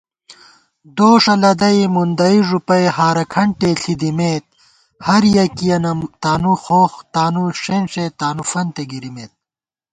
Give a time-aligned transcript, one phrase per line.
[0.95, 4.45] دوݭہ لدَئی مُندَئی ݫُپَئی ہارہ کھنٹےݪِی دِمېت
[4.77, 9.33] * ہر یَکِیَنہ تانُو خوخ تانُو ݭېنݭےتانُوفنتےگِرِمېت